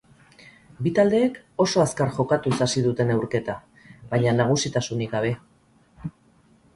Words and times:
Bi 0.85 0.91
taldeek 0.99 1.35
oso 1.65 1.83
azkar 1.83 2.09
jokatuz 2.15 2.53
hasi 2.65 2.83
dute 2.85 3.05
neurketa, 3.09 3.57
baina 4.15 4.33
nagusitasunik 4.39 5.13
gabe. 5.17 5.35